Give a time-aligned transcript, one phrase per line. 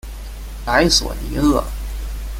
[0.65, 1.63] 莱索蒂厄。